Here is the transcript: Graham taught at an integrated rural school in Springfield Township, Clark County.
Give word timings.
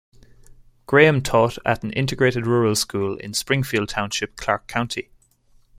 Graham 0.87 1.21
taught 1.21 1.59
at 1.63 1.83
an 1.83 1.91
integrated 1.93 2.47
rural 2.47 2.75
school 2.75 3.17
in 3.17 3.35
Springfield 3.35 3.89
Township, 3.89 4.35
Clark 4.35 4.65
County. 4.65 5.11